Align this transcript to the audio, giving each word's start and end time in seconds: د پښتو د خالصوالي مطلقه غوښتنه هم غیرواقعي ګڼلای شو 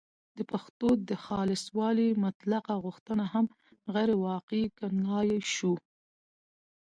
د 0.37 0.39
پښتو 0.51 0.87
د 1.09 1.11
خالصوالي 1.25 2.09
مطلقه 2.25 2.73
غوښتنه 2.83 3.23
هم 3.33 3.45
غیرواقعي 3.95 4.63
ګڼلای 4.79 5.31
شو 5.55 5.73